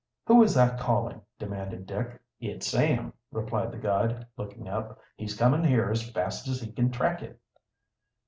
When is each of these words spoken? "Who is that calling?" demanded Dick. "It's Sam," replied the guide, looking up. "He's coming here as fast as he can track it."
"Who 0.25 0.41
is 0.41 0.55
that 0.55 0.79
calling?" 0.79 1.21
demanded 1.37 1.85
Dick. 1.85 2.19
"It's 2.39 2.65
Sam," 2.65 3.13
replied 3.31 3.71
the 3.71 3.77
guide, 3.77 4.25
looking 4.35 4.67
up. 4.67 4.97
"He's 5.15 5.37
coming 5.37 5.63
here 5.63 5.91
as 5.91 6.09
fast 6.09 6.47
as 6.47 6.59
he 6.59 6.71
can 6.71 6.89
track 6.89 7.21
it." 7.21 7.39